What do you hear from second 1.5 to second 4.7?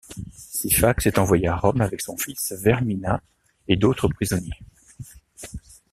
Rome avec son fils Vermina et d'autres prisonniers.